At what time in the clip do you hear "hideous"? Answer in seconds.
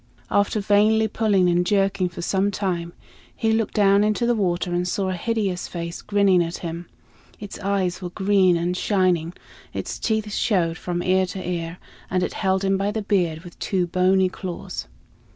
5.13-5.67